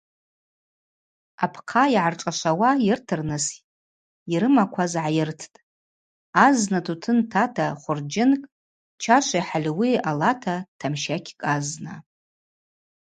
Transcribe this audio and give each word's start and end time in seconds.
Апхъа 1.43 1.83
йгӏаршӏашвауа 1.95 2.69
йыртырныс 2.87 3.45
йрымакваз 4.33 4.93
гӏайырттӏ: 5.03 5.53
азна 6.45 6.79
тутын 6.85 7.17
тата 7.31 7.67
хвырджьынкӏ, 7.81 8.49
чашви 9.01 9.41
хӏальуи 9.47 9.91
алата 10.09 10.55
тамщакькӏ 10.79 11.41
азна. 11.53 11.93